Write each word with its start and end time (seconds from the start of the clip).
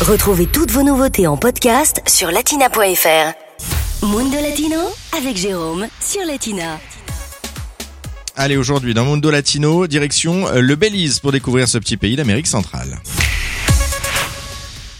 Retrouvez 0.00 0.46
toutes 0.46 0.70
vos 0.70 0.82
nouveautés 0.82 1.26
en 1.26 1.36
podcast 1.36 2.00
sur 2.08 2.30
latina.fr. 2.30 4.06
Mundo 4.06 4.36
Latino 4.40 4.78
avec 5.14 5.36
Jérôme 5.36 5.88
sur 6.00 6.24
Latina. 6.24 6.80
Allez, 8.34 8.56
aujourd'hui, 8.56 8.94
dans 8.94 9.04
Mundo 9.04 9.30
Latino, 9.30 9.86
direction 9.86 10.48
euh, 10.48 10.62
le 10.62 10.74
Belize 10.74 11.18
pour 11.18 11.32
découvrir 11.32 11.68
ce 11.68 11.76
petit 11.76 11.98
pays 11.98 12.16
d'Amérique 12.16 12.46
centrale. 12.46 12.98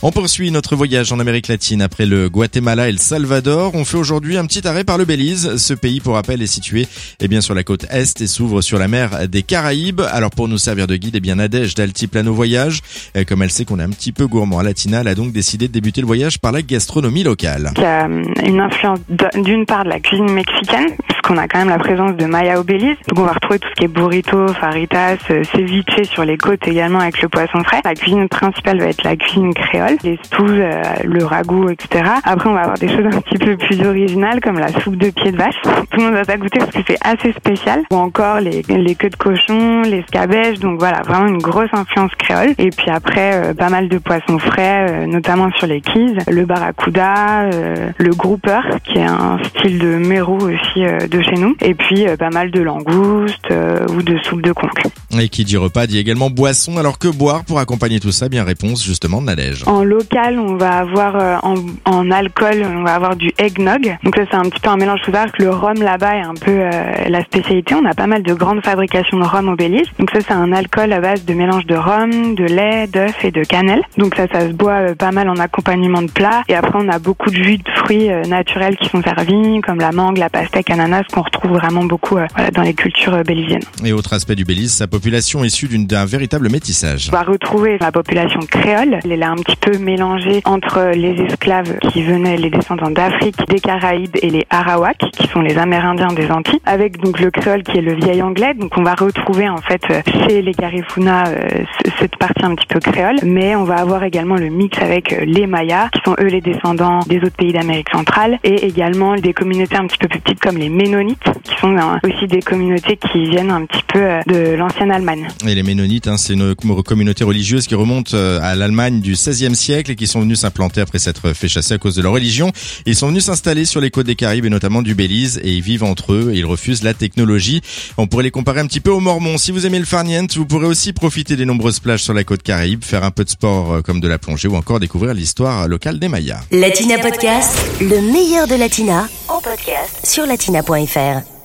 On 0.02 0.12
poursuit 0.12 0.50
notre 0.50 0.76
voyage 0.76 1.12
en 1.12 1.20
Amérique 1.20 1.48
latine 1.48 1.82
après 1.82 2.06
le 2.06 2.30
Guatemala 2.30 2.88
et 2.88 2.92
le 2.92 2.96
Salvador. 2.96 3.74
On 3.74 3.84
fait 3.84 3.98
aujourd'hui 3.98 4.38
un 4.38 4.46
petit 4.46 4.66
arrêt 4.66 4.82
par 4.82 4.96
le 4.96 5.04
Belize. 5.04 5.58
Ce 5.58 5.74
pays, 5.74 6.00
pour 6.00 6.14
rappel, 6.14 6.40
est 6.40 6.46
situé 6.46 6.88
eh 7.20 7.28
bien, 7.28 7.42
sur 7.42 7.52
la 7.52 7.64
côte 7.64 7.84
est 7.90 8.18
et 8.22 8.26
s'ouvre 8.26 8.62
sur 8.62 8.78
la 8.78 8.88
mer 8.88 9.28
des 9.28 9.42
Caraïbes. 9.42 10.00
Alors 10.10 10.30
pour 10.30 10.48
nous 10.48 10.56
servir 10.56 10.86
de 10.86 10.96
guide, 10.96 11.16
eh 11.16 11.20
bien 11.20 11.34
Nadège 11.34 11.74
d'Altiplano 11.74 12.32
Voyage, 12.32 12.80
eh, 13.14 13.26
comme 13.26 13.42
elle 13.42 13.50
sait 13.50 13.66
qu'on 13.66 13.78
est 13.78 13.82
un 13.82 13.90
petit 13.90 14.12
peu 14.12 14.26
gourmand 14.26 14.60
à 14.60 14.62
Latina, 14.62 15.02
elle 15.02 15.08
a 15.08 15.14
donc 15.14 15.32
décidé 15.32 15.68
de 15.68 15.72
débuter 15.72 16.00
le 16.00 16.06
voyage 16.06 16.38
par 16.38 16.52
la 16.52 16.62
gastronomie 16.62 17.22
locale. 17.22 17.70
Il 17.76 17.82
y 17.82 17.84
a 17.84 18.06
une 18.06 18.60
influence 18.60 19.00
d'une 19.34 19.66
part 19.66 19.84
de 19.84 19.90
la 19.90 20.00
cuisine 20.00 20.32
mexicaine, 20.32 20.96
puisqu'on 21.30 21.42
a 21.42 21.48
quand 21.48 21.58
même 21.58 21.68
la 21.68 21.78
présence 21.78 22.16
de 22.16 22.26
Maya 22.26 22.60
au 22.60 22.64
Belize. 22.64 22.96
Donc 23.08 23.18
on 23.18 23.24
va 23.24 23.32
retrouver 23.32 23.58
tout 23.58 23.68
ce 23.68 23.74
qui 23.74 23.84
est 23.84 23.88
burrito, 23.88 24.48
faritas, 24.48 25.16
euh, 25.30 25.44
ceviche 25.44 26.02
sur 26.04 26.24
les 26.24 26.36
côtes 26.36 26.66
également 26.66 26.98
avec 26.98 27.22
le 27.22 27.28
poisson 27.28 27.62
frais. 27.64 27.80
La 27.84 27.94
cuisine 27.94 28.28
principale 28.28 28.80
va 28.80 28.86
être 28.86 29.04
la 29.04 29.16
cuisine 29.16 29.54
créole 29.54 29.96
les 30.02 30.18
stous, 30.22 30.44
euh, 30.44 30.82
le 31.04 31.24
ragoût, 31.24 31.70
etc. 31.70 32.04
Après, 32.24 32.48
on 32.48 32.54
va 32.54 32.62
avoir 32.62 32.78
des 32.78 32.88
choses 32.88 33.06
un 33.06 33.20
petit 33.20 33.38
peu 33.38 33.56
plus 33.56 33.80
originales 33.86 34.40
comme 34.40 34.58
la 34.58 34.68
soupe 34.80 34.96
de 34.96 35.10
pied 35.10 35.32
de 35.32 35.36
vache. 35.36 35.54
Tout 35.62 35.98
le 35.98 36.04
monde 36.04 36.14
va 36.14 36.24
pas 36.24 36.36
goûter 36.36 36.58
parce 36.58 36.72
que 36.72 36.82
c'est 36.86 36.98
assez 37.04 37.32
spécial. 37.32 37.82
Ou 37.92 37.96
encore 37.96 38.40
les, 38.40 38.62
les 38.68 38.94
queues 38.94 39.10
de 39.10 39.16
cochon, 39.16 39.82
les 39.82 40.02
scabèches. 40.08 40.58
Donc 40.58 40.78
voilà, 40.78 41.02
vraiment 41.02 41.26
une 41.26 41.38
grosse 41.38 41.72
influence 41.72 42.12
créole. 42.18 42.54
Et 42.58 42.70
puis 42.70 42.90
après, 42.90 43.34
euh, 43.34 43.54
pas 43.54 43.68
mal 43.68 43.88
de 43.88 43.98
poissons 43.98 44.38
frais, 44.38 45.06
notamment 45.06 45.50
sur 45.52 45.66
les 45.66 45.80
quilles, 45.80 46.18
le 46.28 46.44
barracuda, 46.44 47.50
le 47.96 48.10
grouper, 48.10 48.60
qui 48.84 48.98
est 48.98 49.06
un 49.06 49.38
style 49.44 49.78
de 49.78 49.96
mérou 49.96 50.38
aussi 50.38 50.80
de 50.80 51.19
chez 51.22 51.36
nous. 51.36 51.54
Et 51.60 51.74
puis 51.74 52.04
pas 52.18 52.30
mal 52.30 52.50
de 52.50 52.60
langoustes 52.60 53.52
ou 53.94 54.02
de 54.02 54.18
soupe 54.24 54.42
de 54.42 54.52
conque. 54.52 54.82
Et 55.18 55.28
qui 55.28 55.44
dit 55.44 55.56
repas 55.56 55.86
dit 55.86 55.98
également 55.98 56.30
boisson. 56.30 56.78
Alors 56.78 56.98
que 56.98 57.08
boire 57.08 57.44
pour 57.44 57.58
accompagner 57.58 58.00
tout 58.00 58.12
ça? 58.12 58.28
Bien 58.28 58.44
réponse 58.44 58.84
justement 58.84 59.20
de 59.20 59.26
Nadège 59.26 59.64
local, 59.84 60.38
on 60.38 60.56
va 60.56 60.78
avoir 60.78 61.16
euh, 61.16 61.36
en, 61.42 61.54
en, 61.84 62.10
alcool, 62.10 62.64
on 62.64 62.82
va 62.82 62.94
avoir 62.94 63.16
du 63.16 63.30
eggnog. 63.38 63.96
Donc 64.04 64.16
ça, 64.16 64.22
c'est 64.30 64.36
un 64.36 64.42
petit 64.42 64.60
peu 64.60 64.70
un 64.70 64.76
mélange. 64.76 65.00
Savoir 65.04 65.32
que 65.32 65.42
le 65.42 65.50
rhum 65.50 65.82
là-bas 65.82 66.16
est 66.16 66.22
un 66.22 66.34
peu 66.34 66.50
euh, 66.50 67.08
la 67.08 67.22
spécialité. 67.24 67.74
On 67.74 67.84
a 67.84 67.94
pas 67.94 68.06
mal 68.06 68.22
de 68.22 68.34
grandes 68.34 68.64
fabrications 68.64 69.18
de 69.18 69.24
rhum 69.24 69.48
au 69.48 69.56
Belize. 69.56 69.88
Donc 69.98 70.10
ça, 70.10 70.20
c'est 70.20 70.32
un 70.32 70.52
alcool 70.52 70.92
à 70.92 71.00
base 71.00 71.24
de 71.24 71.34
mélange 71.34 71.66
de 71.66 71.74
rhum, 71.74 72.34
de 72.34 72.44
lait, 72.44 72.86
d'œuf 72.86 73.24
et 73.24 73.30
de 73.30 73.42
cannelle. 73.44 73.82
Donc 73.98 74.14
ça, 74.14 74.26
ça 74.28 74.46
se 74.46 74.52
boit 74.52 74.90
euh, 74.90 74.94
pas 74.94 75.10
mal 75.10 75.28
en 75.28 75.36
accompagnement 75.36 76.02
de 76.02 76.10
plats. 76.10 76.42
Et 76.48 76.54
après, 76.54 76.78
on 76.80 76.88
a 76.88 76.98
beaucoup 76.98 77.30
de 77.30 77.36
jus 77.36 77.58
de 77.58 77.70
fruits 77.76 78.08
naturels 78.28 78.76
qui 78.76 78.88
sont 78.88 79.02
servis, 79.02 79.60
comme 79.62 79.78
la 79.78 79.92
mangue, 79.92 80.18
la 80.18 80.30
pastèque, 80.30 80.70
ananas, 80.70 81.04
qu'on 81.10 81.22
retrouve 81.22 81.52
vraiment 81.52 81.84
beaucoup 81.84 82.16
voilà, 82.34 82.50
dans 82.50 82.62
les 82.62 82.74
cultures 82.74 83.22
béliziennes. 83.24 83.62
Et 83.84 83.92
autre 83.92 84.12
aspect 84.12 84.34
du 84.34 84.44
Belize, 84.44 84.72
sa 84.72 84.86
population 84.86 85.44
issue 85.44 85.68
d'un 85.68 86.04
véritable 86.04 86.48
métissage. 86.50 87.08
On 87.08 87.16
va 87.16 87.22
retrouver 87.22 87.78
la 87.78 87.92
population 87.92 88.40
créole. 88.40 88.98
Elle 89.04 89.12
est 89.12 89.22
un 89.22 89.36
petit 89.36 89.56
peu 89.56 89.78
mélangé 89.78 90.42
entre 90.44 90.92
les 90.94 91.20
esclaves 91.22 91.78
qui 91.92 92.02
venaient, 92.02 92.36
les 92.36 92.50
descendants 92.50 92.90
d'Afrique, 92.90 93.36
des 93.48 93.60
Caraïbes 93.60 94.16
et 94.22 94.30
les 94.30 94.46
Arawaks, 94.50 95.10
qui 95.12 95.26
sont 95.28 95.40
les 95.40 95.58
Amérindiens 95.58 96.12
des 96.12 96.30
Antilles, 96.30 96.60
avec 96.66 97.00
donc 97.00 97.20
le 97.20 97.30
créole 97.30 97.62
qui 97.62 97.78
est 97.78 97.82
le 97.82 97.94
vieil 97.94 98.22
anglais. 98.22 98.54
Donc 98.54 98.72
on 98.76 98.82
va 98.82 98.94
retrouver 98.94 99.48
en 99.48 99.58
fait 99.58 99.82
chez 100.06 100.42
les 100.42 100.52
Garifuna 100.52 101.28
euh, 101.28 101.64
cette 101.98 102.16
partie 102.16 102.44
un 102.44 102.54
petit 102.54 102.66
peu 102.66 102.80
créole, 102.80 103.16
mais 103.22 103.56
on 103.56 103.64
va 103.64 103.76
avoir 103.76 104.04
également 104.04 104.36
le 104.36 104.48
mix 104.48 104.78
avec 104.78 105.12
euh, 105.12 105.24
les 105.24 105.46
Mayas, 105.46 105.88
qui 105.90 106.00
sont 106.04 106.16
eux 106.20 106.26
les 106.26 106.40
descendants 106.40 107.00
des 107.06 107.18
autres 107.18 107.36
pays 107.36 107.52
d'Amérique 107.52 107.90
centrale, 107.90 108.38
et 108.44 108.66
également 108.66 109.14
des 109.16 109.32
communautés 109.32 109.76
un 109.76 109.86
petit 109.86 109.98
peu 109.98 110.08
plus 110.08 110.20
petites 110.20 110.40
comme 110.40 110.56
les 110.56 110.68
Ménonites, 110.90 111.18
qui 111.44 111.56
sont 111.60 111.76
euh, 111.76 112.08
aussi 112.08 112.26
des 112.26 112.42
communautés 112.42 112.96
qui 112.96 113.30
viennent 113.30 113.50
un 113.50 113.64
petit 113.64 113.82
peu 113.92 114.00
de 114.26 114.54
l'ancienne 114.54 114.90
Allemagne. 114.90 115.28
Et 115.46 115.54
les 115.54 115.62
Ménonites, 115.62 116.08
hein, 116.08 116.16
c'est 116.16 116.34
une 116.34 116.54
communauté 116.54 117.24
religieuse 117.24 117.66
qui 117.66 117.74
remonte 117.74 118.14
à 118.14 118.54
l'Allemagne 118.54 119.00
du 119.00 119.12
XVIe 119.12 119.54
siècle 119.54 119.92
et 119.92 119.96
qui 119.96 120.06
sont 120.06 120.20
venus 120.20 120.40
s'implanter 120.40 120.80
après 120.80 120.98
s'être 120.98 121.32
fait 121.32 121.48
chasser 121.48 121.74
à 121.74 121.78
cause 121.78 121.94
de 121.96 122.02
leur 122.02 122.12
religion. 122.12 122.52
Ils 122.86 122.96
sont 122.96 123.08
venus 123.08 123.24
s'installer 123.24 123.64
sur 123.64 123.80
les 123.80 123.90
côtes 123.90 124.06
des 124.06 124.16
Caraïbes 124.16 124.46
et 124.46 124.50
notamment 124.50 124.82
du 124.82 124.94
Belize 124.94 125.40
et 125.42 125.50
ils 125.52 125.62
vivent 125.62 125.84
entre 125.84 126.12
eux 126.12 126.32
et 126.34 126.38
ils 126.38 126.46
refusent 126.46 126.82
la 126.82 126.94
technologie. 126.94 127.60
On 127.96 128.06
pourrait 128.06 128.24
les 128.24 128.30
comparer 128.30 128.60
un 128.60 128.66
petit 128.66 128.80
peu 128.80 128.90
aux 128.90 129.00
Mormons. 129.00 129.38
Si 129.38 129.52
vous 129.52 129.66
aimez 129.66 129.78
le 129.78 129.84
farniente, 129.84 130.36
vous 130.36 130.46
pourrez 130.46 130.66
aussi 130.66 130.92
profiter 130.92 131.36
des 131.36 131.44
nombreuses 131.44 131.80
plages 131.80 132.02
sur 132.02 132.14
la 132.14 132.24
côte 132.24 132.42
Caraïbe, 132.42 132.84
faire 132.84 133.04
un 133.04 133.10
peu 133.10 133.24
de 133.24 133.30
sport 133.30 133.72
euh, 133.72 133.80
comme 133.82 134.00
de 134.00 134.08
la 134.08 134.18
plongée 134.18 134.48
ou 134.48 134.56
encore 134.56 134.80
découvrir 134.80 135.14
l'histoire 135.14 135.68
locale 135.68 135.98
des 135.98 136.08
Mayas. 136.08 136.40
Latina 136.50 136.98
Podcast, 136.98 137.58
le 137.80 138.00
meilleur 138.12 138.46
de 138.46 138.54
Latina, 138.54 139.08
en 139.30 139.40
podcast 139.40 140.04
sur 140.06 140.26
latina.fr. 140.26 141.39